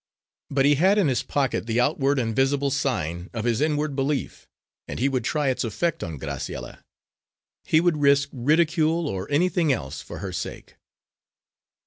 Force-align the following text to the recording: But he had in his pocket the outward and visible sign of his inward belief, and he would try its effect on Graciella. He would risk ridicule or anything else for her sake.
But 0.49 0.65
he 0.65 0.73
had 0.81 0.97
in 0.97 1.09
his 1.09 1.21
pocket 1.21 1.67
the 1.67 1.79
outward 1.79 2.17
and 2.17 2.35
visible 2.35 2.71
sign 2.71 3.29
of 3.33 3.45
his 3.45 3.61
inward 3.61 3.95
belief, 3.95 4.47
and 4.87 4.97
he 4.99 5.07
would 5.07 5.23
try 5.23 5.49
its 5.49 5.63
effect 5.63 6.03
on 6.03 6.17
Graciella. 6.17 6.83
He 7.65 7.79
would 7.79 7.97
risk 7.97 8.29
ridicule 8.33 9.07
or 9.07 9.29
anything 9.29 9.71
else 9.71 10.01
for 10.01 10.17
her 10.17 10.33
sake. 10.33 10.75